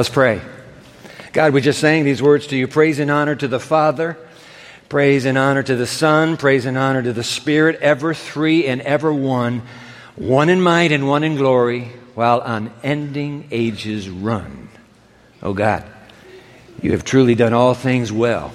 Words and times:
Let's 0.00 0.08
pray. 0.08 0.40
God, 1.34 1.52
We're 1.52 1.60
just 1.60 1.78
sang 1.78 2.06
these 2.06 2.22
words 2.22 2.46
to 2.46 2.56
you. 2.56 2.66
Praise 2.66 3.00
and 3.00 3.10
honor 3.10 3.34
to 3.34 3.46
the 3.46 3.60
Father, 3.60 4.16
praise 4.88 5.26
and 5.26 5.36
honor 5.36 5.62
to 5.62 5.76
the 5.76 5.86
Son, 5.86 6.38
praise 6.38 6.64
and 6.64 6.78
honor 6.78 7.02
to 7.02 7.12
the 7.12 7.22
Spirit, 7.22 7.78
ever 7.82 8.14
three 8.14 8.66
and 8.66 8.80
ever 8.80 9.12
one, 9.12 9.60
one 10.16 10.48
in 10.48 10.62
might 10.62 10.90
and 10.90 11.06
one 11.06 11.22
in 11.22 11.36
glory, 11.36 11.92
while 12.14 12.40
unending 12.40 13.48
ages 13.50 14.08
run. 14.08 14.70
Oh 15.42 15.52
God, 15.52 15.84
you 16.80 16.92
have 16.92 17.04
truly 17.04 17.34
done 17.34 17.52
all 17.52 17.74
things 17.74 18.10
well, 18.10 18.54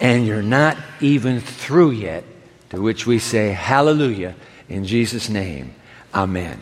and 0.00 0.26
you're 0.26 0.40
not 0.40 0.78
even 0.98 1.40
through 1.40 1.90
yet, 1.90 2.24
to 2.70 2.80
which 2.80 3.06
we 3.06 3.18
say, 3.18 3.50
Hallelujah, 3.50 4.34
in 4.70 4.86
Jesus' 4.86 5.28
name. 5.28 5.74
Amen. 6.14 6.58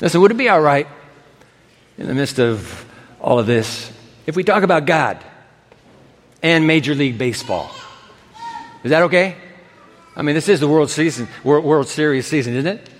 Listen, 0.00 0.20
would 0.20 0.32
it 0.32 0.36
be 0.36 0.48
all 0.48 0.60
right 0.60 0.88
in 1.98 2.06
the 2.06 2.14
midst 2.14 2.38
of 2.38 2.84
all 3.20 3.38
of 3.38 3.46
this 3.46 3.92
if 4.26 4.36
we 4.36 4.44
talk 4.44 4.62
about 4.62 4.86
God 4.86 5.18
and 6.42 6.66
Major 6.66 6.94
League 6.94 7.18
Baseball? 7.18 7.70
Is 8.82 8.90
that 8.90 9.02
okay? 9.04 9.36
I 10.16 10.22
mean, 10.22 10.34
this 10.34 10.48
is 10.48 10.60
the 10.60 10.68
World 10.68 10.90
season, 10.90 11.28
World 11.42 11.88
Series 11.88 12.26
season, 12.26 12.54
isn't 12.54 12.78
it? 12.78 12.90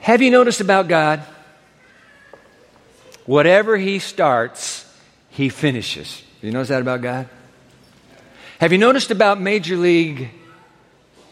Have 0.00 0.20
you 0.20 0.30
noticed 0.30 0.60
about 0.60 0.88
God? 0.88 1.22
Whatever 3.24 3.76
He 3.76 3.98
starts, 3.98 4.84
He 5.30 5.48
finishes. 5.48 6.22
You 6.40 6.50
notice 6.50 6.68
that 6.68 6.82
about 6.82 7.02
God? 7.02 7.28
Have 8.58 8.72
you 8.72 8.78
noticed 8.78 9.10
about 9.10 9.40
Major 9.40 9.76
League 9.76 10.30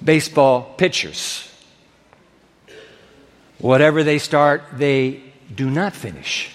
Baseball 0.02 0.74
pitchers? 0.76 1.49
Whatever 3.60 4.02
they 4.02 4.18
start, 4.18 4.62
they 4.72 5.22
do 5.54 5.70
not 5.70 5.94
finish. 5.94 6.50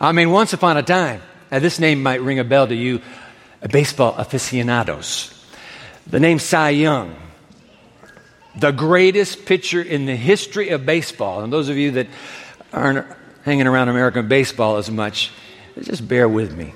I 0.00 0.12
mean, 0.12 0.30
once 0.30 0.52
upon 0.52 0.76
a 0.76 0.82
time, 0.82 1.22
now 1.50 1.58
this 1.58 1.78
name 1.78 2.02
might 2.02 2.22
ring 2.22 2.38
a 2.38 2.44
bell 2.44 2.66
to 2.66 2.74
you, 2.74 3.00
uh, 3.62 3.68
baseball 3.68 4.14
aficionados. 4.16 5.32
The 6.06 6.20
name 6.20 6.38
Cy 6.38 6.70
Young, 6.70 7.14
the 8.58 8.72
greatest 8.72 9.44
pitcher 9.44 9.82
in 9.82 10.06
the 10.06 10.16
history 10.16 10.70
of 10.70 10.86
baseball. 10.86 11.42
And 11.42 11.52
those 11.52 11.68
of 11.68 11.76
you 11.76 11.92
that 11.92 12.06
aren't 12.72 13.06
hanging 13.44 13.66
around 13.66 13.88
American 13.88 14.28
baseball 14.28 14.76
as 14.76 14.90
much, 14.90 15.30
just 15.80 16.06
bear 16.06 16.28
with 16.28 16.56
me. 16.56 16.72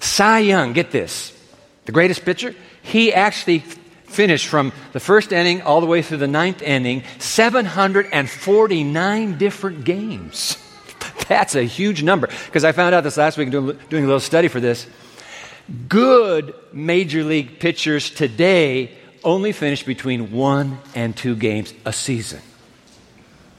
Cy 0.00 0.40
Young, 0.40 0.72
get 0.72 0.90
this, 0.90 1.36
the 1.86 1.92
greatest 1.92 2.24
pitcher, 2.24 2.54
he 2.82 3.12
actually 3.12 3.64
finished 4.10 4.48
from 4.48 4.72
the 4.92 5.00
first 5.00 5.32
inning 5.32 5.62
all 5.62 5.80
the 5.80 5.86
way 5.86 6.02
through 6.02 6.18
the 6.18 6.28
ninth 6.28 6.62
inning 6.62 7.04
749 7.18 9.38
different 9.38 9.84
games. 9.84 10.58
That's 11.28 11.54
a 11.54 11.62
huge 11.62 12.02
number. 12.02 12.28
Because 12.46 12.64
I 12.64 12.72
found 12.72 12.94
out 12.94 13.04
this 13.04 13.16
last 13.16 13.38
week 13.38 13.50
doing, 13.50 13.78
doing 13.88 14.04
a 14.04 14.06
little 14.06 14.20
study 14.20 14.48
for 14.48 14.60
this. 14.60 14.86
Good 15.88 16.54
major 16.72 17.22
league 17.22 17.60
pitchers 17.60 18.10
today 18.10 18.90
only 19.22 19.52
finish 19.52 19.84
between 19.84 20.32
one 20.32 20.78
and 20.94 21.16
two 21.16 21.36
games 21.36 21.72
a 21.84 21.92
season. 21.92 22.40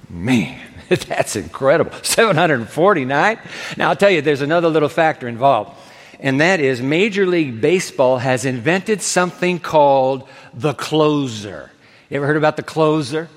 Man, 0.09 0.59
that's 0.89 1.37
incredible. 1.37 1.93
749? 2.03 3.39
Now, 3.77 3.89
I'll 3.89 3.95
tell 3.95 4.09
you, 4.09 4.21
there's 4.21 4.41
another 4.41 4.67
little 4.67 4.89
factor 4.89 5.27
involved 5.27 5.77
and 6.21 6.39
that 6.39 6.59
is 6.59 6.81
Major 6.81 7.25
League 7.25 7.59
Baseball 7.59 8.19
has 8.19 8.45
invented 8.45 9.01
something 9.01 9.59
called 9.59 10.27
the 10.53 10.73
closer. 10.73 11.71
You 12.09 12.17
ever 12.17 12.27
heard 12.27 12.37
about 12.37 12.57
the 12.57 12.63
closer? 12.63 13.27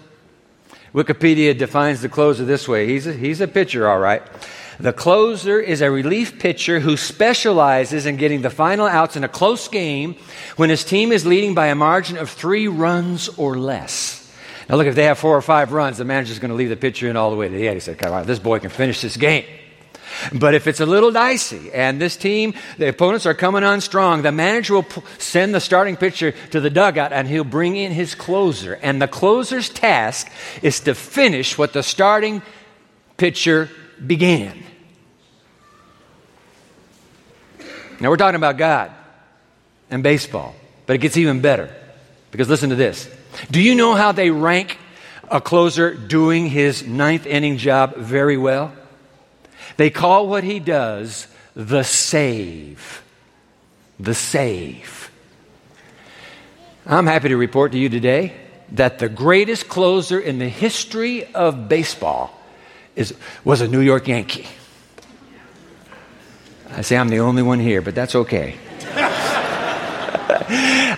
Wikipedia 0.92 1.56
defines 1.56 2.02
the 2.02 2.08
closer 2.08 2.44
this 2.44 2.68
way 2.68 2.86
he's 2.86 3.06
a, 3.06 3.12
he's 3.12 3.40
a 3.40 3.48
pitcher, 3.48 3.88
all 3.88 3.98
right. 3.98 4.22
The 4.78 4.92
closer 4.92 5.60
is 5.60 5.80
a 5.80 5.90
relief 5.90 6.38
pitcher 6.38 6.80
who 6.80 6.96
specializes 6.96 8.06
in 8.06 8.16
getting 8.16 8.42
the 8.42 8.50
final 8.50 8.86
outs 8.86 9.16
in 9.16 9.24
a 9.24 9.28
close 9.28 9.68
game 9.68 10.16
when 10.56 10.68
his 10.68 10.84
team 10.84 11.10
is 11.12 11.24
leading 11.24 11.54
by 11.54 11.68
a 11.68 11.74
margin 11.74 12.18
of 12.18 12.28
three 12.28 12.68
runs 12.68 13.28
or 13.28 13.56
less. 13.56 14.20
Now, 14.68 14.76
look, 14.76 14.86
if 14.86 14.94
they 14.94 15.04
have 15.04 15.18
four 15.18 15.36
or 15.36 15.42
five 15.42 15.72
runs, 15.72 15.98
the 15.98 16.04
manager's 16.04 16.38
going 16.38 16.50
to 16.50 16.56
leave 16.56 16.70
the 16.70 16.76
pitcher 16.76 17.08
in 17.08 17.16
all 17.16 17.30
the 17.30 17.36
way 17.36 17.48
to 17.48 17.54
the 17.54 17.68
end. 17.68 17.76
He 17.76 17.80
said, 17.80 17.98
Come 17.98 18.12
on, 18.12 18.26
this 18.26 18.38
boy 18.38 18.58
can 18.58 18.70
finish 18.70 19.00
this 19.00 19.16
game. 19.16 19.44
But 20.32 20.54
if 20.54 20.66
it's 20.66 20.80
a 20.80 20.86
little 20.86 21.10
dicey 21.10 21.72
and 21.72 22.00
this 22.00 22.16
team, 22.16 22.54
the 22.78 22.88
opponents 22.88 23.26
are 23.26 23.34
coming 23.34 23.64
on 23.64 23.80
strong, 23.80 24.22
the 24.22 24.32
manager 24.32 24.74
will 24.74 24.86
send 25.18 25.54
the 25.54 25.60
starting 25.60 25.96
pitcher 25.96 26.32
to 26.50 26.60
the 26.60 26.70
dugout 26.70 27.12
and 27.12 27.28
he'll 27.28 27.44
bring 27.44 27.76
in 27.76 27.92
his 27.92 28.14
closer. 28.14 28.74
And 28.74 29.00
the 29.00 29.08
closer's 29.08 29.68
task 29.68 30.30
is 30.62 30.80
to 30.80 30.94
finish 30.94 31.58
what 31.58 31.72
the 31.72 31.82
starting 31.82 32.42
pitcher 33.16 33.70
began. 34.04 34.62
Now 38.00 38.10
we're 38.10 38.16
talking 38.16 38.36
about 38.36 38.56
God 38.56 38.90
and 39.90 40.02
baseball, 40.02 40.54
but 40.86 40.96
it 40.96 40.98
gets 40.98 41.16
even 41.16 41.40
better. 41.40 41.74
Because 42.30 42.48
listen 42.48 42.70
to 42.70 42.76
this. 42.76 43.08
Do 43.50 43.60
you 43.60 43.74
know 43.74 43.94
how 43.94 44.12
they 44.12 44.30
rank 44.30 44.78
a 45.30 45.40
closer 45.40 45.94
doing 45.94 46.46
his 46.48 46.86
ninth 46.86 47.26
inning 47.26 47.58
job 47.58 47.96
very 47.96 48.36
well? 48.36 48.72
They 49.76 49.90
call 49.90 50.28
what 50.28 50.44
he 50.44 50.60
does 50.60 51.26
the 51.54 51.82
save. 51.82 53.02
The 53.98 54.14
save. 54.14 55.10
I'm 56.86 57.06
happy 57.06 57.28
to 57.28 57.36
report 57.36 57.72
to 57.72 57.78
you 57.78 57.88
today 57.88 58.34
that 58.72 58.98
the 58.98 59.08
greatest 59.08 59.68
closer 59.68 60.18
in 60.18 60.38
the 60.38 60.48
history 60.48 61.32
of 61.32 61.68
baseball 61.68 62.38
is, 62.96 63.14
was 63.44 63.60
a 63.60 63.68
New 63.68 63.80
York 63.80 64.08
Yankee. 64.08 64.46
I 66.70 66.82
say 66.82 66.96
I'm 66.96 67.08
the 67.08 67.20
only 67.20 67.42
one 67.42 67.60
here, 67.60 67.80
but 67.80 67.94
that's 67.94 68.14
okay. 68.14 68.56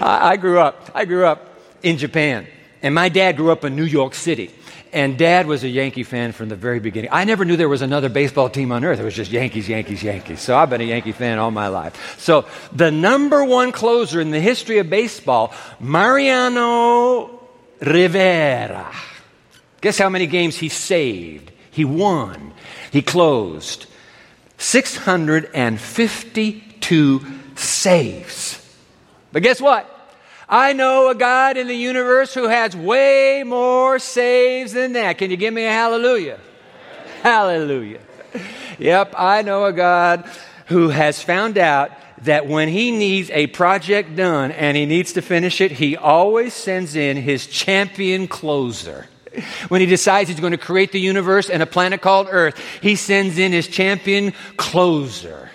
I, 0.00 0.37
grew 0.41 0.59
up. 0.59 0.91
I 0.94 1.04
grew 1.04 1.27
up 1.27 1.60
in 1.83 1.98
Japan, 1.98 2.47
and 2.83 2.94
my 2.94 3.09
dad 3.09 3.37
grew 3.37 3.50
up 3.50 3.65
in 3.65 3.77
New 3.77 3.84
York 3.84 4.15
City. 4.15 4.53
And 4.93 5.19
dad 5.19 5.47
was 5.47 5.65
a 5.65 5.69
Yankee 5.69 6.05
fan 6.05 6.33
from 6.33 6.49
the 6.49 6.57
very 6.57 6.81
beginning. 6.81 7.11
I 7.13 7.25
never 7.25 7.45
knew 7.45 7.57
there 7.57 7.69
was 7.69 7.83
another 7.83 8.09
baseball 8.09 8.49
team 8.49 8.73
on 8.73 8.85
earth. 8.85 9.01
It 9.01 9.05
was 9.05 9.15
just 9.15 9.31
Yankees, 9.31 9.69
Yankees, 9.69 10.03
Yankees. 10.03 10.41
So 10.41 10.57
I've 10.57 10.71
been 10.71 10.81
a 10.81 10.85
Yankee 10.85 11.13
fan 11.13 11.39
all 11.39 11.51
my 11.51 11.69
life. 11.69 12.19
So 12.19 12.47
the 12.73 12.91
number 12.91 13.45
one 13.45 13.73
closer 13.73 14.19
in 14.21 14.31
the 14.31 14.41
history 14.41 14.79
of 14.79 14.89
baseball, 14.89 15.53
Mariano 15.81 17.37
Rivera. 17.81 18.95
Guess 19.81 19.99
how 19.99 20.09
many 20.09 20.27
games 20.27 20.57
he 20.57 20.69
saved? 20.69 21.53
He 21.71 21.85
won. 21.85 22.53
He 22.91 23.03
closed. 23.03 23.87
652 24.59 27.27
saves. 27.57 28.63
But 29.33 29.43
guess 29.43 29.61
what? 29.61 29.93
I 30.49 30.75
know 30.75 31.09
a 31.09 31.15
God 31.15 31.57
in 31.57 31.67
the 31.67 31.75
universe 31.75 32.33
who 32.33 32.47
has 32.47 32.77
way 32.77 33.43
more 33.45 33.99
saves 33.99 34.73
than 34.73 34.93
that. 34.93 35.19
Can 35.19 35.31
you 35.31 35.37
give 35.37 35.53
me 35.53 35.65
a 35.65 35.71
hallelujah? 35.71 36.39
Hallelujah. 37.23 38.01
Yep, 38.79 39.15
I 39.17 39.43
know 39.43 39.65
a 39.65 39.73
God 39.73 40.31
who 40.67 40.91
has 40.91 41.21
found 41.21 41.59
out 41.59 41.91
that 42.23 42.47
when 42.47 42.69
he 42.69 42.93
needs 42.93 43.29
a 43.31 43.49
project 43.49 44.15
done 44.15 44.53
and 44.53 44.77
he 44.77 44.87
needs 44.87 45.15
to 45.15 45.23
finish 45.23 45.61
it, 45.61 45.73
he 45.73 45.97
always 45.97 46.55
sends 46.55 46.95
in 46.95 47.17
his 47.17 47.47
champion 47.47 48.28
closer. 48.28 49.09
When 49.69 49.81
he 49.81 49.87
decides 49.87 50.31
he's 50.31 50.41
going 50.41 50.53
to 50.53 50.59
create 50.59 50.93
the 50.93 51.01
universe 51.01 51.51
and 51.51 51.63
a 51.63 51.67
planet 51.67 52.01
called 52.01 52.28
Earth, 52.31 52.59
he 52.81 52.95
sends 52.95 53.39
in 53.39 53.53
his 53.53 53.69
champion 53.69 54.33
closer 54.57 55.46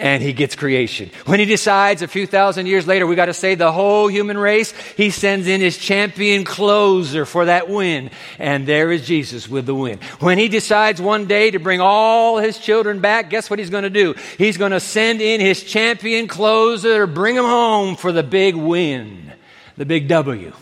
and 0.00 0.22
he 0.22 0.32
gets 0.32 0.56
creation. 0.56 1.10
When 1.26 1.40
he 1.40 1.46
decides 1.46 2.00
a 2.00 2.08
few 2.08 2.26
thousand 2.26 2.66
years 2.66 2.86
later 2.86 3.06
we 3.06 3.16
got 3.16 3.26
to 3.26 3.34
save 3.34 3.58
the 3.58 3.70
whole 3.70 4.08
human 4.08 4.38
race, 4.38 4.72
he 4.96 5.10
sends 5.10 5.46
in 5.46 5.60
his 5.60 5.76
champion 5.76 6.44
closer 6.44 7.26
for 7.26 7.44
that 7.44 7.68
win. 7.68 8.10
And 8.38 8.66
there 8.66 8.90
is 8.90 9.06
Jesus 9.06 9.46
with 9.46 9.66
the 9.66 9.74
win. 9.74 10.00
When 10.18 10.38
he 10.38 10.48
decides 10.48 11.02
one 11.02 11.26
day 11.26 11.50
to 11.50 11.58
bring 11.58 11.82
all 11.82 12.38
his 12.38 12.58
children 12.58 13.00
back, 13.00 13.28
guess 13.28 13.50
what 13.50 13.58
he's 13.58 13.68
going 13.68 13.84
to 13.84 13.90
do? 13.90 14.14
He's 14.38 14.56
going 14.56 14.72
to 14.72 14.80
send 14.80 15.20
in 15.20 15.38
his 15.40 15.62
champion 15.62 16.28
closer, 16.28 17.06
to 17.06 17.06
bring 17.06 17.36
them 17.36 17.44
home 17.44 17.94
for 17.94 18.10
the 18.10 18.22
big 18.22 18.54
win, 18.56 19.30
the 19.76 19.84
big 19.84 20.08
W. 20.08 20.52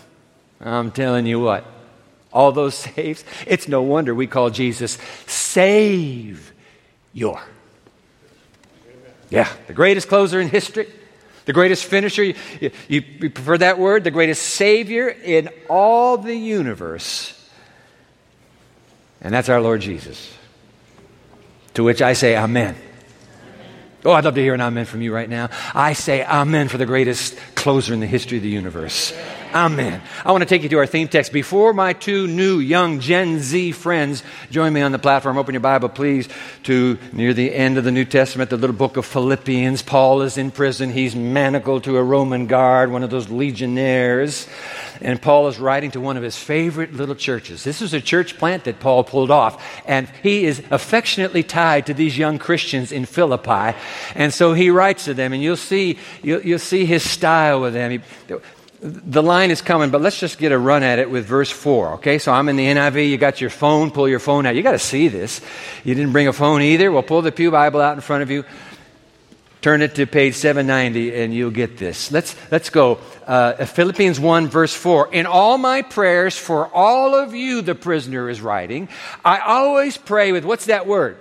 I'm 0.61 0.91
telling 0.91 1.27
you 1.27 1.39
what, 1.39 1.65
all 2.33 2.51
those 2.51 2.75
saves, 2.97 3.25
it's 3.47 3.69
no 3.69 3.83
wonder 3.83 4.17
we 4.17 4.27
call 4.27 4.51
Jesus 4.51 4.99
Save 5.27 6.53
Your. 7.13 7.41
Yeah, 9.31 9.49
the 9.67 9.75
greatest 9.75 10.09
closer 10.09 10.41
in 10.41 10.49
history, 10.49 10.89
the 11.45 11.53
greatest 11.53 11.85
finisher. 11.85 12.25
You, 12.25 12.35
you, 12.61 12.71
you, 12.89 13.31
prefer 13.31 13.59
that 13.59 13.79
word? 13.79 14.05
The 14.05 14.11
greatest 14.11 14.43
Savior 14.43 15.09
in 15.09 15.51
all 15.69 16.17
the 16.17 16.35
universe. 16.35 17.35
And 19.21 19.35
that's 19.35 19.49
our 19.49 19.61
Lord 19.61 19.81
Jesus. 19.81 20.35
To 21.75 21.85
which 21.85 22.01
I 22.01 22.13
say, 22.13 22.37
Amen. 22.37 22.77
Oh, 24.05 24.13
I'd 24.13 24.25
love 24.25 24.37
to 24.37 24.41
hear 24.41 24.55
an 24.55 24.61
amen 24.61 24.85
from 24.85 25.03
you 25.03 25.13
right 25.13 25.29
now. 25.29 25.51
I 25.75 25.93
say 25.93 26.25
amen 26.25 26.69
for 26.69 26.79
the 26.79 26.87
greatest 26.87 27.37
closer 27.57 27.93
in 27.93 28.01
the 28.01 28.07
history 28.07 28.37
of 28.37 28.45
the 28.45 28.49
universe. 28.49 29.13
Amen. 29.55 30.03
I 30.27 30.33
want 30.33 30.43
to 30.43 30.49
take 30.49 30.63
you 30.63 30.69
to 30.69 30.79
our 30.79 30.87
theme 30.87 31.09
text. 31.09 31.33
Before 31.33 31.73
my 31.73 31.95
two 31.95 32.27
new 32.27 32.59
young 32.59 33.01
Gen 33.01 33.39
Z 33.41 33.73
friends 33.73 34.23
join 34.51 34.75
me 34.75 34.83
on 34.83 34.93
the 34.93 34.99
platform, 34.99 35.39
open 35.39 35.55
your 35.55 35.61
Bible, 35.61 35.89
please, 35.89 36.29
to 36.65 36.99
near 37.13 37.33
the 37.33 37.55
end 37.55 37.79
of 37.79 37.85
the 37.85 37.91
New 37.91 38.05
Testament, 38.05 38.51
the 38.51 38.59
little 38.59 38.77
book 38.77 38.99
of 38.99 39.07
Philippians. 39.07 39.81
Paul 39.83 40.21
is 40.21 40.37
in 40.37 40.51
prison. 40.51 40.91
He's 40.91 41.17
manacled 41.17 41.85
to 41.85 41.97
a 41.97 42.03
Roman 42.03 42.47
guard, 42.47 42.93
one 42.93 43.03
of 43.03 43.09
those 43.09 43.31
legionnaires. 43.31 44.47
And 45.01 45.21
Paul 45.21 45.49
is 45.49 45.59
writing 45.59 45.93
to 45.93 46.01
one 46.01 46.19
of 46.19 46.23
his 46.23 46.37
favorite 46.37 46.93
little 46.93 47.15
churches. 47.15 47.65
This 47.65 47.81
is 47.81 47.95
a 47.95 48.01
church 48.01 48.37
plant 48.37 48.65
that 48.65 48.81
Paul 48.81 49.03
pulled 49.03 49.31
off. 49.31 49.65
And 49.87 50.09
he 50.23 50.45
is 50.45 50.63
affectionately 50.71 51.43
tied 51.43 51.87
to 51.87 51.95
these 51.95 52.19
young 52.19 52.39
Christians 52.39 52.93
in 52.93 53.07
Philippi. 53.07 53.77
And 54.15 54.35
so 54.35 54.53
he 54.53 54.69
writes 54.69 55.07
to 55.07 55.15
them, 55.15 55.33
and 55.33 55.43
you'll 55.43 55.57
see, 55.57 55.99
you'll, 56.23 56.43
you'll 56.43 56.59
see 56.59 56.85
his 56.85 57.09
style 57.09 57.63
with 57.63 57.73
them. 57.73 57.93
He, 57.93 58.01
the 58.81 59.23
line 59.23 59.51
is 59.51 59.61
coming, 59.61 59.91
but 59.91 60.01
let's 60.01 60.21
just 60.21 60.39
get 60.39 60.53
a 60.53 60.59
run 60.59 60.83
at 60.83 60.99
it 60.99 61.11
with 61.11 61.27
verse 61.27 61.51
4. 61.51 61.95
Okay, 61.95 62.19
so 62.19 62.33
I'm 62.33 62.49
in 62.49 62.57
the 62.57 62.67
NIV. 62.67 63.11
You 63.11 63.17
got 63.17 63.41
your 63.41 63.51
phone, 63.51 63.91
pull 63.91 64.09
your 64.09 64.21
phone 64.21 64.47
out. 64.47 64.55
You 64.55 64.63
got 64.63 64.73
to 64.73 64.79
see 64.79 65.09
this. 65.09 65.41
You 65.85 65.95
didn't 65.95 66.13
bring 66.13 66.29
a 66.29 66.33
phone 66.33 66.63
either. 66.63 66.93
Well, 66.93 67.03
pull 67.03 67.23
the 67.23 67.33
Pew 67.33 67.51
Bible 67.51 67.81
out 67.81 67.95
in 67.95 68.01
front 68.01 68.23
of 68.23 68.31
you. 68.31 68.45
Turn 69.61 69.83
it 69.83 69.97
to 69.97 70.07
page 70.07 70.35
790 70.35 71.21
and 71.21 71.35
you'll 71.35 71.51
get 71.51 71.79
this. 71.79 72.13
Let's, 72.13 72.37
let's 72.53 72.71
go. 72.71 73.01
Uh, 73.27 73.65
Philippians 73.65 74.21
1, 74.21 74.47
verse 74.47 74.73
4. 74.73 75.13
In 75.13 75.27
all 75.27 75.59
my 75.59 75.83
prayers 75.83 76.39
for 76.39 76.73
all 76.73 77.17
of 77.17 77.35
you, 77.35 77.63
the 77.63 77.75
prisoner 77.75 78.31
is 78.31 78.41
writing, 78.41 78.89
I 79.25 79.41
always 79.41 79.97
pray 79.97 80.31
with 80.31 80.45
what's 80.45 80.67
that 80.67 80.87
word? 80.87 81.19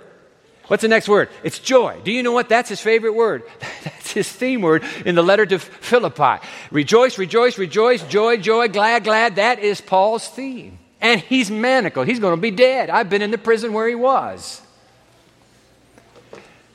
What's 0.68 0.82
the 0.82 0.88
next 0.88 1.08
word? 1.08 1.30
It's 1.42 1.58
joy. 1.58 1.98
Do 2.04 2.12
you 2.12 2.22
know 2.22 2.32
what? 2.32 2.48
That's 2.48 2.68
his 2.68 2.80
favorite 2.80 3.14
word. 3.14 3.42
His 4.18 4.30
theme 4.30 4.62
word 4.62 4.84
in 5.06 5.14
the 5.14 5.22
letter 5.22 5.46
to 5.46 5.58
Philippi. 5.58 6.44
Rejoice, 6.70 7.18
rejoice, 7.18 7.56
rejoice, 7.56 8.02
joy, 8.02 8.36
joy, 8.36 8.68
glad, 8.68 9.04
glad. 9.04 9.36
That 9.36 9.60
is 9.60 9.80
Paul's 9.80 10.28
theme. 10.28 10.78
And 11.00 11.20
he's 11.20 11.50
manacled. 11.50 12.08
He's 12.08 12.18
going 12.18 12.34
to 12.34 12.40
be 12.40 12.50
dead. 12.50 12.90
I've 12.90 13.08
been 13.08 13.22
in 13.22 13.30
the 13.30 13.38
prison 13.38 13.72
where 13.72 13.88
he 13.88 13.94
was. 13.94 14.60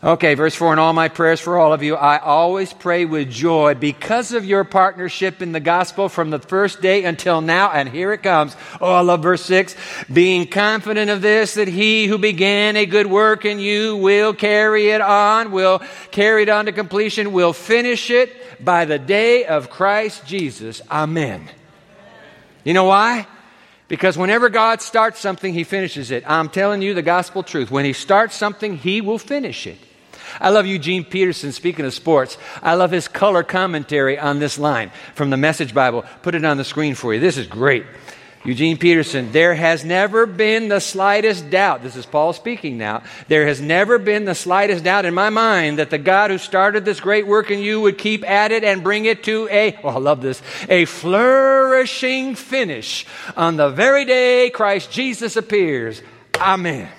Okay, 0.03 0.33
verse 0.33 0.53
4 0.53 0.73
In 0.73 0.79
all 0.79 0.91
my 0.91 1.07
prayers 1.07 1.39
for 1.39 1.57
all 1.57 1.71
of 1.71 1.81
you, 1.81 1.95
I 1.95 2.17
always 2.17 2.73
pray 2.73 3.05
with 3.05 3.31
joy 3.31 3.73
because 3.73 4.33
of 4.33 4.44
your 4.44 4.65
partnership 4.65 5.41
in 5.41 5.53
the 5.53 5.61
gospel 5.61 6.09
from 6.09 6.29
the 6.29 6.39
first 6.39 6.81
day 6.81 7.05
until 7.05 7.39
now. 7.39 7.71
And 7.71 7.88
here 7.88 8.11
it 8.11 8.21
comes. 8.21 8.53
Oh, 8.81 8.91
I 8.91 9.00
love 9.00 9.23
verse 9.23 9.45
6. 9.45 9.77
Being 10.11 10.45
confident 10.45 11.09
of 11.09 11.21
this, 11.21 11.53
that 11.53 11.69
he 11.69 12.07
who 12.07 12.17
began 12.17 12.75
a 12.75 12.85
good 12.85 13.07
work 13.07 13.45
in 13.45 13.59
you 13.59 13.95
will 13.95 14.33
carry 14.33 14.89
it 14.89 15.00
on, 15.00 15.53
will 15.53 15.81
carry 16.11 16.44
it 16.44 16.50
on 16.50 16.65
to 16.65 16.73
completion, 16.73 17.31
will 17.31 17.53
finish 17.53 18.09
it 18.09 18.35
by 18.63 18.83
the 18.83 19.00
day 19.00 19.45
of 19.45 19.69
Christ 19.69 20.25
Jesus. 20.25 20.81
Amen. 20.91 21.50
You 22.65 22.73
know 22.73 22.85
why? 22.85 23.25
Because 23.88 24.17
whenever 24.17 24.50
God 24.50 24.81
starts 24.81 25.21
something, 25.21 25.53
He 25.53 25.63
finishes 25.63 26.11
it. 26.11 26.25
I'm 26.27 26.50
telling 26.50 26.81
you 26.81 26.94
the 26.94 27.01
gospel 27.01 27.41
truth. 27.41 27.71
When 27.71 27.85
He 27.85 27.94
starts 27.94 28.35
something, 28.35 28.75
He 28.75 29.00
will 29.00 29.17
finish 29.17 29.65
it. 29.65 29.77
I 30.40 30.50
love 30.50 30.66
Eugene 30.66 31.04
Peterson, 31.04 31.52
speaking 31.52 31.86
of 31.86 31.94
sports. 31.94 32.38
I 32.62 32.75
love 32.75 32.92
his 32.92 33.08
color 33.08 33.44
commentary 33.44 34.18
on 34.20 34.40
this 34.40 34.58
line 34.58 34.92
from 35.16 35.30
the 35.30 35.38
Message 35.38 35.74
Bible. 35.74 36.06
Put 36.22 36.36
it 36.36 36.46
on 36.46 36.58
the 36.58 36.64
screen 36.64 36.96
for 36.96 37.14
you. 37.14 37.20
This 37.20 37.38
is 37.38 37.48
great. 37.48 37.86
Eugene 38.46 38.78
Peterson, 38.78 39.31
there 39.31 39.56
has 39.56 39.86
never 39.86 40.25
been 40.25 40.68
the 40.68 40.81
slightest 40.81 41.50
doubt, 41.50 41.81
this 41.81 41.96
is 41.96 42.06
Paul 42.06 42.34
speaking 42.34 42.78
now, 42.78 43.04
there 43.30 43.48
has 43.48 43.62
never 43.62 43.98
been 43.98 44.25
the 44.25 44.36
slightest 44.36 44.84
doubt 44.84 45.06
in 45.06 45.14
my 45.14 45.30
mind 45.30 45.80
that 45.80 45.90
the 45.90 45.98
God 45.98 46.30
who 46.30 46.38
started 46.38 46.84
this 46.84 47.00
great 47.00 47.25
work 47.25 47.52
in 47.52 47.60
you 47.60 47.80
would 47.80 47.98
keep 47.98 48.30
at 48.30 48.52
it 48.52 48.66
and 48.66 48.84
bring 48.84 49.06
it 49.06 49.24
to 49.24 49.48
a, 49.50 49.78
oh, 49.84 49.90
I 49.90 50.00
love 50.00 50.22
this, 50.22 50.42
a 50.68 50.84
flourishing 50.84 52.36
finish 52.36 53.06
on 53.38 53.56
the 53.56 53.70
very 53.70 54.04
day 54.04 54.50
Christ 54.50 54.92
Jesus 54.92 55.38
appears. 55.38 56.02
Amen. 56.38 56.90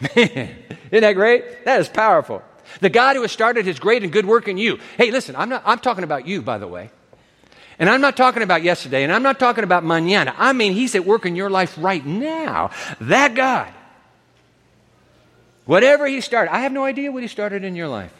Man, 0.00 0.56
isn't 0.90 1.00
that 1.00 1.12
great? 1.12 1.64
That 1.64 1.80
is 1.80 1.88
powerful. 1.88 2.42
The 2.80 2.90
God 2.90 3.16
who 3.16 3.22
has 3.22 3.32
started 3.32 3.64
his 3.64 3.78
great 3.78 4.02
and 4.02 4.12
good 4.12 4.26
work 4.26 4.48
in 4.48 4.58
you. 4.58 4.78
Hey, 4.96 5.10
listen, 5.10 5.36
I'm, 5.36 5.48
not, 5.48 5.62
I'm 5.64 5.78
talking 5.78 6.04
about 6.04 6.26
you, 6.26 6.42
by 6.42 6.58
the 6.58 6.66
way. 6.66 6.90
And 7.78 7.90
I'm 7.90 8.00
not 8.00 8.16
talking 8.16 8.42
about 8.42 8.62
yesterday, 8.62 9.04
and 9.04 9.12
I'm 9.12 9.22
not 9.22 9.38
talking 9.38 9.64
about 9.64 9.84
mañana. 9.84 10.34
I 10.38 10.52
mean, 10.52 10.72
he's 10.72 10.94
at 10.94 11.04
work 11.04 11.26
in 11.26 11.36
your 11.36 11.50
life 11.50 11.74
right 11.78 12.04
now. 12.04 12.70
That 13.00 13.34
God. 13.34 13.72
Whatever 15.66 16.06
he 16.06 16.20
started, 16.20 16.54
I 16.54 16.60
have 16.60 16.72
no 16.72 16.84
idea 16.84 17.12
what 17.12 17.22
he 17.22 17.28
started 17.28 17.64
in 17.64 17.76
your 17.76 17.88
life. 17.88 18.12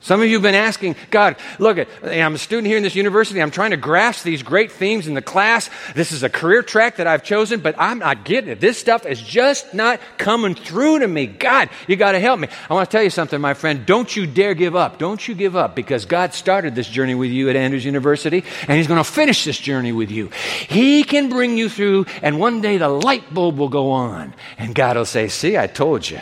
Some 0.00 0.22
of 0.22 0.28
you 0.28 0.34
have 0.34 0.42
been 0.42 0.54
asking, 0.54 0.94
God, 1.10 1.36
look, 1.58 1.76
eh, 1.76 1.86
I'm 2.22 2.36
a 2.36 2.38
student 2.38 2.68
here 2.68 2.76
in 2.76 2.84
this 2.84 2.94
university. 2.94 3.42
I'm 3.42 3.50
trying 3.50 3.72
to 3.72 3.76
grasp 3.76 4.22
these 4.22 4.44
great 4.44 4.70
themes 4.70 5.08
in 5.08 5.14
the 5.14 5.22
class. 5.22 5.68
This 5.94 6.12
is 6.12 6.22
a 6.22 6.28
career 6.30 6.62
track 6.62 6.96
that 6.96 7.08
I've 7.08 7.24
chosen, 7.24 7.58
but 7.58 7.74
I'm 7.78 7.98
not 7.98 8.24
getting 8.24 8.48
it. 8.50 8.60
This 8.60 8.78
stuff 8.78 9.04
is 9.06 9.20
just 9.20 9.74
not 9.74 10.00
coming 10.16 10.54
through 10.54 11.00
to 11.00 11.08
me. 11.08 11.26
God, 11.26 11.68
you 11.88 11.96
got 11.96 12.12
to 12.12 12.20
help 12.20 12.38
me. 12.38 12.46
I 12.70 12.74
want 12.74 12.88
to 12.88 12.96
tell 12.96 13.02
you 13.02 13.10
something, 13.10 13.40
my 13.40 13.54
friend. 13.54 13.84
Don't 13.86 14.14
you 14.14 14.24
dare 14.28 14.54
give 14.54 14.76
up. 14.76 14.98
Don't 14.98 15.26
you 15.26 15.34
give 15.34 15.56
up 15.56 15.74
because 15.74 16.04
God 16.04 16.32
started 16.32 16.76
this 16.76 16.88
journey 16.88 17.16
with 17.16 17.32
you 17.32 17.50
at 17.50 17.56
Andrews 17.56 17.84
University, 17.84 18.44
and 18.68 18.78
He's 18.78 18.86
going 18.86 19.02
to 19.02 19.10
finish 19.10 19.44
this 19.44 19.58
journey 19.58 19.90
with 19.90 20.12
you. 20.12 20.30
He 20.68 21.02
can 21.02 21.28
bring 21.28 21.58
you 21.58 21.68
through, 21.68 22.06
and 22.22 22.38
one 22.38 22.60
day 22.60 22.78
the 22.78 22.88
light 22.88 23.34
bulb 23.34 23.58
will 23.58 23.68
go 23.68 23.90
on, 23.90 24.32
and 24.58 24.76
God 24.76 24.96
will 24.96 25.04
say, 25.04 25.26
See, 25.26 25.58
I 25.58 25.66
told 25.66 26.08
you. 26.08 26.20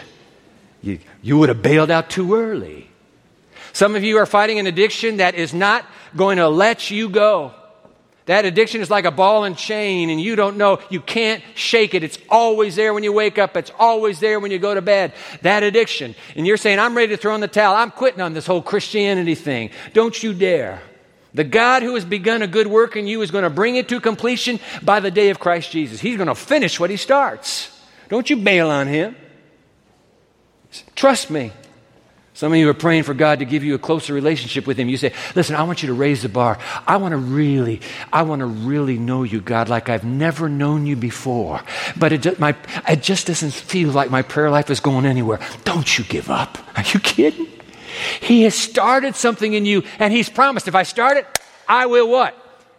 You, 0.83 0.99
you 1.21 1.37
would 1.37 1.51
have 1.51 1.63
bailed 1.63 1.91
out 1.91 2.09
too 2.09 2.35
early. 2.37 2.89
Some 3.77 3.95
of 3.95 4.03
you 4.03 4.17
are 4.17 4.25
fighting 4.25 4.59
an 4.59 4.67
addiction 4.67 5.19
that 5.19 5.35
is 5.35 5.53
not 5.53 5.85
going 6.17 6.39
to 6.39 6.49
let 6.49 6.91
you 6.91 7.11
go. 7.11 7.53
That 8.25 8.47
addiction 8.47 8.81
is 8.81 8.89
like 8.89 9.05
a 9.05 9.11
ball 9.11 9.45
and 9.45 9.55
chain, 9.55 10.09
and 10.09 10.19
you 10.19 10.35
don't 10.35 10.57
know, 10.57 10.81
you 10.89 11.03
can't 11.03 11.45
shake 11.55 11.93
it. 11.93 12.03
It's 12.03 12.19
always 12.31 12.75
there 12.75 12.95
when 12.95 13.05
you 13.05 13.13
wake 13.13 13.37
up, 13.37 13.55
it's 13.55 13.71
always 13.79 14.19
there 14.19 14.41
when 14.41 14.51
you 14.51 14.59
go 14.59 14.73
to 14.73 14.81
bed. 14.81 15.13
That 15.43 15.63
addiction. 15.63 16.15
And 16.37 16.47
you're 16.47 16.57
saying, 16.57 16.79
I'm 16.79 16.97
ready 16.97 17.15
to 17.15 17.19
throw 17.19 17.35
in 17.35 17.43
the 17.43 17.49
towel. 17.49 17.77
I'm 17.77 17.91
quitting 17.91 18.23
on 18.23 18.33
this 18.33 18.47
whole 18.47 18.63
Christianity 18.63 19.35
thing. 19.35 19.69
Don't 19.93 20.23
you 20.23 20.33
dare. 20.33 20.81
The 21.35 21.45
God 21.45 21.83
who 21.83 21.97
has 21.97 22.07
begun 22.07 22.41
a 22.41 22.47
good 22.47 22.69
work 22.69 22.97
in 22.97 23.07
you 23.07 23.21
is 23.21 23.31
going 23.31 23.45
to 23.45 23.51
bring 23.51 23.77
it 23.77 23.91
to 23.91 24.01
completion 24.01 24.59
by 24.83 25.01
the 25.01 25.11
day 25.11 25.29
of 25.29 25.39
Christ 25.39 25.71
Jesus. 25.71 26.01
He's 26.01 26.17
going 26.17 26.29
to 26.29 26.35
finish 26.35 26.81
what 26.81 26.89
he 26.89 26.97
starts. 26.97 27.79
Don't 28.09 28.31
you 28.31 28.39
bail 28.39 28.71
on 28.71 28.87
him. 28.87 29.17
Trust 30.95 31.31
me. 31.31 31.53
Some 32.37 32.53
of 32.53 32.59
you 32.59 32.69
are 32.69 32.75
praying 32.75 33.05
for 33.05 33.15
God 33.15 33.39
to 33.39 33.47
give 33.47 33.65
you 33.65 33.75
a 33.75 33.79
closer 33.79 34.13
relationship 34.13 34.67
with 34.67 34.79
Him. 34.79 34.91
You 34.91 34.99
say, 34.99 35.15
Listen, 35.35 35.57
I 35.57 35.63
want 35.63 35.83
you 35.83 35.87
to 35.87 35.95
raise 35.95 36.21
the 36.21 36.29
bar. 36.29 36.59
I 36.87 36.99
want 36.99 37.13
to 37.13 37.17
really, 37.17 37.81
I 38.13 38.25
want 38.25 38.41
to 38.41 38.47
really 38.47 38.99
know 38.99 39.23
you, 39.23 39.41
God, 39.41 39.71
like 39.71 39.89
I've 39.89 40.05
never 40.05 40.47
known 40.47 40.85
you 40.85 40.97
before. 40.97 41.63
But 41.97 42.13
it 42.13 42.21
just, 42.21 42.39
my, 42.39 42.55
it 42.87 43.03
just 43.03 43.27
doesn't 43.27 43.55
feel 43.55 43.91
like 43.91 44.11
my 44.11 44.21
prayer 44.21 44.51
life 44.51 44.69
is 44.69 44.81
going 44.81 45.07
anywhere. 45.07 45.41
Don't 45.65 45.97
you 45.97 46.05
give 46.05 46.29
up. 46.29 46.59
Are 46.77 46.85
you 46.93 47.01
kidding? 47.01 47.49
He 48.21 48.43
has 48.43 48.55
started 48.55 49.17
something 49.17 49.55
in 49.55 49.65
you, 49.65 49.85
and 49.99 50.13
He's 50.13 50.29
promised 50.29 50.69
if 50.69 50.75
I 50.75 50.83
start 50.83 51.17
it, 51.17 51.27
I 51.67 51.87
will 51.87 52.11
what? 52.11 52.37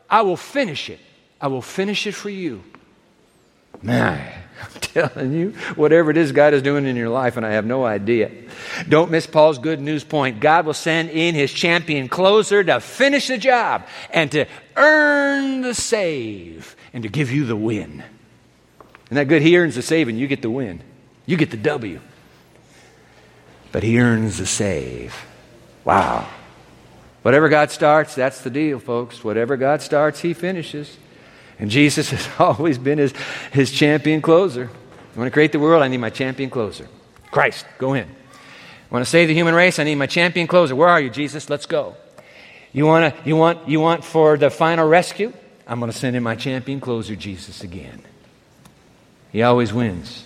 I 0.07 0.21
will 0.21 0.37
finish 0.37 0.87
it. 0.87 0.99
I 1.41 1.47
will 1.47 1.63
finish 1.63 2.05
it 2.05 2.13
for 2.13 2.29
you. 2.29 2.63
Man. 3.81 4.43
I'm 4.61 4.69
telling 4.81 5.33
you, 5.33 5.51
whatever 5.75 6.11
it 6.11 6.17
is 6.17 6.31
God 6.31 6.53
is 6.53 6.61
doing 6.61 6.85
in 6.85 6.95
your 6.95 7.09
life, 7.09 7.37
and 7.37 7.45
I 7.45 7.51
have 7.51 7.65
no 7.65 7.85
idea. 7.85 8.31
Don't 8.87 9.11
miss 9.11 9.27
Paul's 9.27 9.59
good 9.59 9.79
news 9.79 10.03
point. 10.03 10.39
God 10.39 10.65
will 10.65 10.73
send 10.73 11.09
in 11.09 11.35
his 11.35 11.51
champion 11.51 12.09
closer 12.09 12.63
to 12.63 12.79
finish 12.79 13.27
the 13.27 13.37
job 13.37 13.87
and 14.11 14.31
to 14.31 14.45
earn 14.75 15.61
the 15.61 15.73
save 15.73 16.75
and 16.93 17.03
to 17.03 17.09
give 17.09 17.31
you 17.31 17.45
the 17.45 17.55
win. 17.55 18.03
Isn't 19.05 19.15
that 19.15 19.27
good? 19.27 19.41
He 19.41 19.57
earns 19.57 19.75
the 19.75 19.81
save 19.81 20.07
and 20.07 20.19
you 20.19 20.27
get 20.27 20.41
the 20.41 20.49
win. 20.49 20.81
You 21.25 21.37
get 21.37 21.51
the 21.51 21.57
W. 21.57 22.01
But 23.71 23.83
he 23.83 23.99
earns 23.99 24.37
the 24.37 24.45
save. 24.45 25.15
Wow. 25.83 26.27
Whatever 27.21 27.49
God 27.49 27.71
starts, 27.71 28.15
that's 28.15 28.41
the 28.41 28.49
deal, 28.49 28.79
folks. 28.79 29.23
Whatever 29.23 29.57
God 29.57 29.81
starts, 29.81 30.21
he 30.21 30.33
finishes. 30.33 30.97
And 31.59 31.69
Jesus 31.69 32.09
has 32.11 32.27
always 32.39 32.77
been 32.77 32.97
his, 32.97 33.13
his 33.51 33.71
champion 33.71 34.21
closer. 34.21 34.69
I 35.15 35.17
want 35.17 35.27
to 35.27 35.31
create 35.31 35.51
the 35.51 35.59
world, 35.59 35.83
I 35.83 35.87
need 35.87 35.97
my 35.97 36.09
champion 36.09 36.49
closer. 36.49 36.87
Christ, 37.31 37.65
go 37.77 37.93
in. 37.93 38.05
I 38.05 38.93
want 38.93 39.03
to 39.03 39.09
save 39.09 39.27
the 39.27 39.33
human 39.33 39.55
race, 39.55 39.79
I 39.79 39.83
need 39.83 39.95
my 39.95 40.07
champion 40.07 40.47
closer. 40.47 40.75
Where 40.75 40.89
are 40.89 41.01
you, 41.01 41.09
Jesus? 41.09 41.49
Let's 41.49 41.65
go. 41.65 41.95
You 42.71 42.85
want, 42.85 43.15
to, 43.15 43.27
you 43.29 43.35
want, 43.35 43.67
you 43.67 43.79
want 43.79 44.03
for 44.03 44.37
the 44.37 44.49
final 44.49 44.87
rescue? 44.87 45.33
I'm 45.65 45.79
going 45.79 45.91
to 45.91 45.97
send 45.97 46.15
in 46.15 46.23
my 46.23 46.35
champion 46.35 46.79
closer, 46.79 47.15
Jesus, 47.15 47.61
again. 47.61 48.01
He 49.31 49.41
always 49.41 49.73
wins 49.73 50.25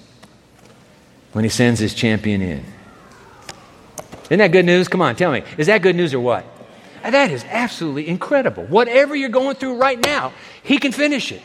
when 1.31 1.43
he 1.43 1.50
sends 1.50 1.79
his 1.79 1.93
champion 1.93 2.41
in. 2.41 2.65
Isn't 4.25 4.39
that 4.39 4.51
good 4.51 4.65
news? 4.65 4.88
Come 4.88 5.01
on, 5.01 5.15
tell 5.15 5.31
me. 5.31 5.43
Is 5.57 5.67
that 5.67 5.81
good 5.81 5.95
news 5.95 6.13
or 6.13 6.19
what? 6.19 6.45
That 7.03 7.31
is 7.31 7.43
absolutely 7.48 8.08
incredible. 8.08 8.63
Whatever 8.63 9.15
you're 9.15 9.29
going 9.29 9.55
through 9.55 9.77
right 9.77 10.00
now, 10.00 10.34
He 10.63 10.77
can 10.77 10.91
finish 10.91 11.31
it. 11.31 11.41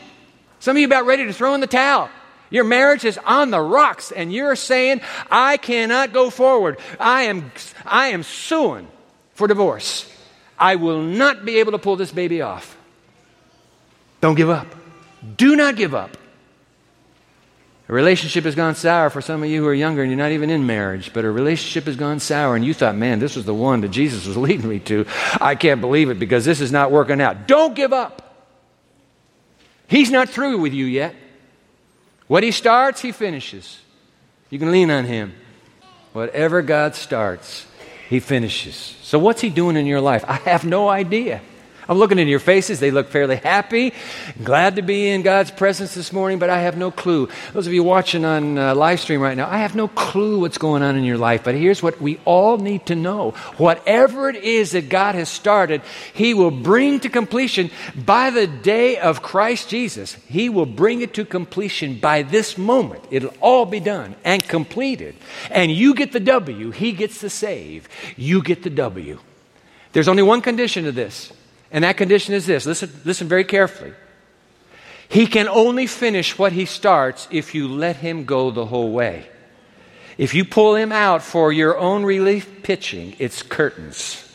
Some 0.59 0.75
of 0.75 0.81
you 0.81 0.87
about 0.87 1.05
ready 1.05 1.25
to 1.25 1.33
throw 1.33 1.53
in 1.53 1.61
the 1.61 1.67
towel. 1.67 2.09
Your 2.49 2.63
marriage 2.63 3.03
is 3.03 3.17
on 3.25 3.51
the 3.51 3.59
rocks, 3.59 4.11
and 4.11 4.31
you're 4.31 4.55
saying, 4.55 5.01
I 5.29 5.57
cannot 5.57 6.13
go 6.13 6.29
forward. 6.29 6.79
I 6.99 7.23
am, 7.23 7.51
I 7.85 8.07
am 8.07 8.23
suing 8.23 8.87
for 9.33 9.47
divorce. 9.47 10.09
I 10.57 10.75
will 10.75 11.01
not 11.01 11.45
be 11.45 11.59
able 11.59 11.73
to 11.73 11.77
pull 11.77 11.97
this 11.97 12.11
baby 12.11 12.41
off. 12.41 12.77
Don't 14.21 14.35
give 14.35 14.49
up. 14.49 14.67
Do 15.35 15.55
not 15.55 15.75
give 15.75 15.93
up. 15.93 16.17
A 17.89 17.93
relationship 17.93 18.43
has 18.43 18.55
gone 18.55 18.75
sour 18.75 19.09
for 19.09 19.21
some 19.21 19.43
of 19.43 19.49
you 19.49 19.61
who 19.61 19.67
are 19.67 19.73
younger 19.73 20.01
and 20.01 20.11
you're 20.11 20.17
not 20.17 20.31
even 20.31 20.49
in 20.49 20.65
marriage, 20.65 21.13
but 21.13 21.23
a 21.23 21.31
relationship 21.31 21.85
has 21.85 21.95
gone 21.95 22.19
sour 22.19 22.55
and 22.55 22.65
you 22.65 22.73
thought, 22.73 22.95
man, 22.95 23.19
this 23.19 23.35
was 23.35 23.45
the 23.45 23.53
one 23.53 23.81
that 23.81 23.89
Jesus 23.89 24.25
was 24.25 24.35
leading 24.37 24.67
me 24.67 24.79
to. 24.79 25.05
I 25.39 25.55
can't 25.55 25.79
believe 25.79 26.09
it 26.09 26.19
because 26.19 26.43
this 26.43 26.59
is 26.59 26.71
not 26.71 26.91
working 26.91 27.21
out. 27.21 27.47
Don't 27.47 27.75
give 27.75 27.93
up. 27.93 28.23
He's 29.87 30.11
not 30.11 30.27
through 30.27 30.59
with 30.59 30.73
you 30.73 30.85
yet. 30.85 31.15
What 32.27 32.43
he 32.43 32.51
starts, 32.51 33.01
he 33.01 33.13
finishes. 33.13 33.79
You 34.49 34.59
can 34.59 34.71
lean 34.71 34.91
on 34.91 35.05
him. 35.05 35.33
Whatever 36.11 36.61
God 36.61 36.93
starts, 36.93 37.65
he 38.09 38.19
finishes. 38.19 38.75
So, 39.01 39.17
what's 39.17 39.39
he 39.39 39.49
doing 39.49 39.77
in 39.77 39.85
your 39.85 40.01
life? 40.01 40.25
I 40.27 40.33
have 40.33 40.65
no 40.65 40.89
idea. 40.89 41.41
I'm 41.89 41.97
looking 41.97 42.19
in 42.19 42.27
your 42.27 42.39
faces. 42.39 42.79
They 42.79 42.91
look 42.91 43.09
fairly 43.09 43.37
happy, 43.37 43.93
glad 44.43 44.75
to 44.75 44.81
be 44.81 45.07
in 45.09 45.21
God's 45.21 45.51
presence 45.51 45.93
this 45.93 46.11
morning, 46.11 46.37
but 46.37 46.49
I 46.49 46.61
have 46.61 46.75
no 46.75 46.91
clue. 46.91 47.29
Those 47.53 47.65
of 47.65 47.71
you 47.71 47.81
watching 47.81 48.25
on 48.25 48.57
uh, 48.57 48.75
live 48.75 48.99
stream 48.99 49.21
right 49.21 49.37
now, 49.37 49.49
I 49.49 49.59
have 49.59 49.73
no 49.73 49.87
clue 49.87 50.39
what's 50.41 50.57
going 50.57 50.83
on 50.83 50.97
in 50.97 51.05
your 51.05 51.17
life. 51.17 51.45
But 51.45 51.55
here's 51.55 51.81
what 51.81 52.01
we 52.01 52.19
all 52.25 52.57
need 52.57 52.87
to 52.87 52.95
know 52.95 53.31
whatever 53.57 54.29
it 54.29 54.35
is 54.35 54.71
that 54.71 54.89
God 54.89 55.15
has 55.15 55.29
started, 55.29 55.81
He 56.13 56.33
will 56.33 56.51
bring 56.51 56.99
to 57.01 57.09
completion 57.09 57.71
by 57.95 58.31
the 58.31 58.47
day 58.47 58.97
of 58.97 59.21
Christ 59.21 59.69
Jesus. 59.69 60.15
He 60.27 60.49
will 60.49 60.65
bring 60.65 61.01
it 61.01 61.13
to 61.13 61.23
completion 61.23 61.99
by 61.99 62.23
this 62.23 62.57
moment. 62.57 63.05
It'll 63.11 63.33
all 63.39 63.65
be 63.65 63.79
done 63.79 64.15
and 64.25 64.45
completed. 64.45 65.15
And 65.49 65.71
you 65.71 65.93
get 65.93 66.11
the 66.11 66.19
W, 66.19 66.71
He 66.71 66.91
gets 66.91 67.21
the 67.21 67.29
save. 67.29 67.87
You 68.17 68.43
get 68.43 68.63
the 68.63 68.69
W. 68.69 69.19
There's 69.93 70.09
only 70.09 70.23
one 70.23 70.41
condition 70.41 70.83
to 70.83 70.91
this. 70.91 71.31
And 71.77 71.83
that 71.83 71.95
condition 71.95 72.33
is 72.33 72.47
this 72.47 72.65
listen, 72.65 72.89
listen 73.05 73.27
very 73.27 73.43
carefully. 73.43 73.93
He 75.07 75.27
can 75.27 75.47
only 75.47 75.85
finish 75.85 76.35
what 76.35 76.51
he 76.51 76.65
starts 76.65 77.27
if 77.29 77.53
you 77.53 77.67
let 77.67 77.97
him 77.97 78.25
go 78.25 78.49
the 78.49 78.65
whole 78.65 78.91
way. 78.91 79.29
If 80.17 80.33
you 80.33 80.43
pull 80.43 80.73
him 80.73 80.91
out 80.91 81.21
for 81.21 81.53
your 81.53 81.77
own 81.77 82.03
relief 82.03 82.63
pitching, 82.63 83.15
it's 83.19 83.43
curtains. 83.43 84.27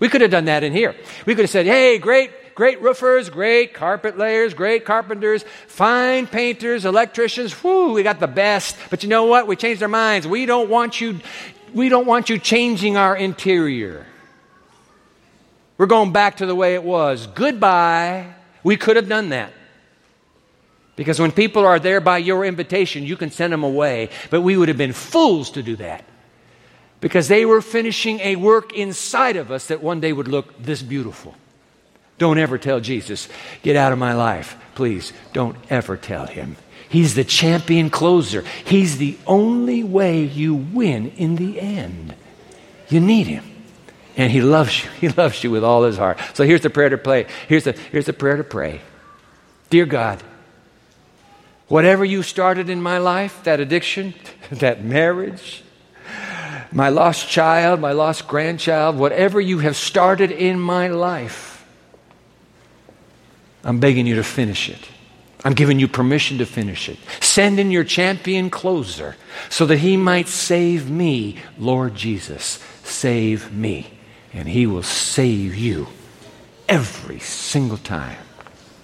We 0.00 0.10
could 0.10 0.20
have 0.20 0.30
done 0.30 0.44
that 0.44 0.64
in 0.64 0.74
here. 0.74 0.94
We 1.24 1.34
could 1.34 1.44
have 1.44 1.50
said, 1.50 1.64
hey, 1.64 1.96
great, 1.96 2.54
great 2.54 2.82
roofers, 2.82 3.30
great 3.30 3.72
carpet 3.72 4.18
layers, 4.18 4.52
great 4.52 4.84
carpenters, 4.84 5.46
fine 5.68 6.26
painters, 6.26 6.84
electricians. 6.84 7.54
Whoo, 7.64 7.94
we 7.94 8.02
got 8.02 8.20
the 8.20 8.28
best. 8.28 8.76
But 8.90 9.02
you 9.02 9.08
know 9.08 9.24
what? 9.24 9.46
We 9.46 9.56
changed 9.56 9.82
our 9.82 9.88
minds. 9.88 10.26
We 10.26 10.44
don't 10.44 10.68
want 10.68 11.00
you, 11.00 11.20
we 11.72 11.88
don't 11.88 12.06
want 12.06 12.28
you 12.28 12.38
changing 12.38 12.98
our 12.98 13.16
interior. 13.16 14.04
We're 15.78 15.86
going 15.86 16.12
back 16.12 16.38
to 16.38 16.46
the 16.46 16.54
way 16.54 16.74
it 16.74 16.82
was. 16.82 17.26
Goodbye. 17.26 18.34
We 18.62 18.76
could 18.76 18.96
have 18.96 19.08
done 19.08 19.30
that. 19.30 19.52
Because 20.96 21.20
when 21.20 21.30
people 21.30 21.66
are 21.66 21.78
there 21.78 22.00
by 22.00 22.18
your 22.18 22.44
invitation, 22.44 23.04
you 23.04 23.16
can 23.16 23.30
send 23.30 23.52
them 23.52 23.62
away. 23.62 24.08
But 24.30 24.40
we 24.40 24.56
would 24.56 24.68
have 24.68 24.78
been 24.78 24.94
fools 24.94 25.50
to 25.50 25.62
do 25.62 25.76
that. 25.76 26.04
Because 27.00 27.28
they 27.28 27.44
were 27.44 27.60
finishing 27.60 28.20
a 28.20 28.36
work 28.36 28.72
inside 28.72 29.36
of 29.36 29.50
us 29.50 29.66
that 29.68 29.82
one 29.82 30.00
day 30.00 30.12
would 30.12 30.28
look 30.28 30.60
this 30.62 30.82
beautiful. 30.82 31.34
Don't 32.18 32.38
ever 32.38 32.56
tell 32.56 32.80
Jesus, 32.80 33.28
get 33.62 33.76
out 33.76 33.92
of 33.92 33.98
my 33.98 34.14
life. 34.14 34.56
Please, 34.74 35.12
don't 35.34 35.56
ever 35.68 35.98
tell 35.98 36.26
him. 36.26 36.56
He's 36.88 37.14
the 37.14 37.24
champion 37.24 37.90
closer. 37.90 38.42
He's 38.64 38.96
the 38.96 39.18
only 39.26 39.82
way 39.82 40.22
you 40.22 40.54
win 40.54 41.10
in 41.10 41.36
the 41.36 41.60
end. 41.60 42.14
You 42.88 43.00
need 43.00 43.26
him. 43.26 43.44
And 44.16 44.32
he 44.32 44.40
loves 44.40 44.82
you. 44.82 44.90
He 45.00 45.08
loves 45.10 45.44
you 45.44 45.50
with 45.50 45.62
all 45.62 45.84
his 45.84 45.98
heart. 45.98 46.18
So 46.32 46.44
here's 46.44 46.62
the 46.62 46.70
prayer 46.70 46.88
to 46.88 46.98
pray. 46.98 47.26
Here's 47.48 47.64
the, 47.64 47.72
here's 47.72 48.06
the 48.06 48.14
prayer 48.14 48.38
to 48.38 48.44
pray. 48.44 48.80
Dear 49.68 49.84
God, 49.84 50.22
whatever 51.68 52.04
you 52.04 52.22
started 52.22 52.70
in 52.70 52.80
my 52.80 52.98
life, 52.98 53.44
that 53.44 53.60
addiction, 53.60 54.14
that 54.50 54.82
marriage, 54.82 55.62
my 56.72 56.88
lost 56.88 57.28
child, 57.28 57.80
my 57.80 57.92
lost 57.92 58.26
grandchild, 58.26 58.96
whatever 58.96 59.40
you 59.40 59.58
have 59.58 59.76
started 59.76 60.30
in 60.30 60.58
my 60.58 60.88
life, 60.88 61.64
I'm 63.64 63.80
begging 63.80 64.06
you 64.06 64.14
to 64.14 64.24
finish 64.24 64.70
it. 64.70 64.88
I'm 65.44 65.52
giving 65.52 65.78
you 65.78 65.86
permission 65.88 66.38
to 66.38 66.46
finish 66.46 66.88
it. 66.88 66.98
Send 67.20 67.60
in 67.60 67.70
your 67.70 67.84
champion 67.84 68.48
closer 68.48 69.16
so 69.50 69.66
that 69.66 69.78
he 69.78 69.96
might 69.96 70.28
save 70.28 70.88
me, 70.88 71.36
Lord 71.58 71.94
Jesus. 71.94 72.64
Save 72.82 73.52
me 73.52 73.95
and 74.36 74.48
He 74.48 74.66
will 74.66 74.82
save 74.82 75.56
you 75.56 75.86
every 76.68 77.18
single 77.18 77.78
time. 77.78 78.25